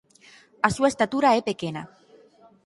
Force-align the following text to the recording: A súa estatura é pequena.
A 0.67 0.69
súa 0.75 0.91
estatura 0.93 1.35
é 1.39 1.41
pequena. 1.49 1.83